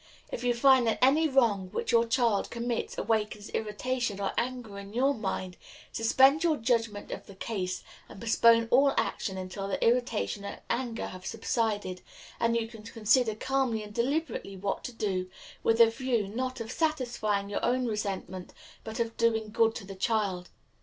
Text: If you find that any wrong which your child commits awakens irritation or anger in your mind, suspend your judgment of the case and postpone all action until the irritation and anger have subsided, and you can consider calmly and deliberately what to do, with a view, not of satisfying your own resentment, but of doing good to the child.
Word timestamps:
If 0.31 0.43
you 0.43 0.55
find 0.55 0.87
that 0.87 0.97
any 0.99 1.27
wrong 1.27 1.69
which 1.71 1.91
your 1.91 2.07
child 2.07 2.49
commits 2.49 2.97
awakens 2.97 3.51
irritation 3.51 4.19
or 4.19 4.33
anger 4.35 4.79
in 4.79 4.93
your 4.95 5.13
mind, 5.13 5.57
suspend 5.91 6.43
your 6.43 6.57
judgment 6.57 7.11
of 7.11 7.27
the 7.27 7.35
case 7.35 7.83
and 8.09 8.19
postpone 8.19 8.67
all 8.71 8.95
action 8.97 9.37
until 9.37 9.67
the 9.67 9.79
irritation 9.85 10.43
and 10.43 10.59
anger 10.71 11.05
have 11.05 11.27
subsided, 11.27 12.01
and 12.39 12.55
you 12.57 12.67
can 12.67 12.81
consider 12.81 13.35
calmly 13.35 13.83
and 13.83 13.93
deliberately 13.93 14.57
what 14.57 14.83
to 14.85 14.91
do, 14.91 15.29
with 15.61 15.79
a 15.79 15.91
view, 15.91 16.27
not 16.27 16.59
of 16.59 16.71
satisfying 16.71 17.47
your 17.47 17.63
own 17.63 17.85
resentment, 17.85 18.53
but 18.83 18.99
of 18.99 19.15
doing 19.17 19.51
good 19.51 19.75
to 19.75 19.85
the 19.85 19.93
child. 19.93 20.49